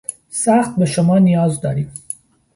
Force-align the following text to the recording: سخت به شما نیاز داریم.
سخت 0.29 0.75
به 0.77 0.85
شما 0.85 1.17
نیاز 1.19 1.61
داریم. 1.61 1.93